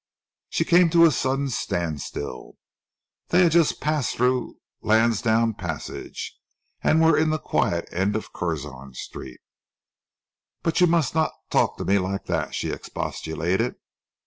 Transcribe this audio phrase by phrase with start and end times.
[0.49, 2.53] She came to a sudden standstill.
[3.27, 6.39] They had just passed through Lansdowne Passage
[6.81, 9.41] and were in the quiet end of Curzon Street.
[10.63, 13.75] "But you must not talk to me like that!" she expostulated.